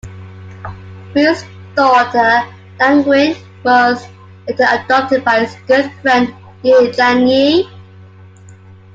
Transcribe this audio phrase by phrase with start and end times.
[1.13, 1.43] Fu's
[1.75, 2.41] daughter
[2.79, 4.03] Dai Qing was
[4.47, 7.69] later adopted by his good friend Ye Jianying.